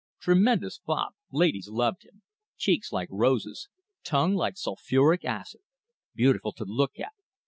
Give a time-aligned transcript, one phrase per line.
[0.19, 2.23] Tremendous fop ladies loved him
[2.57, 3.69] cheeks like roses
[4.03, 5.61] tongue like sulphuric acid.
[6.15, 7.13] Beautiful to look at.